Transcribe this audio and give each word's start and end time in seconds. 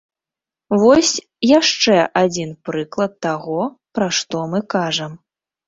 Вось 0.83 1.11
яшчэ 1.59 1.99
адзін 2.23 2.57
прыклад 2.71 3.13
таго, 3.29 3.61
пра 4.01 4.11
што 4.23 4.45
мы 4.57 4.67
кажам. 4.79 5.11